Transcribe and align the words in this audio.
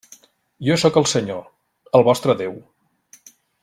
Jo 0.69 0.77
sóc 0.85 0.97
el 1.03 1.07
Senyor, 1.13 1.45
el 2.01 2.09
vostre 2.11 2.39
Déu. 2.43 2.61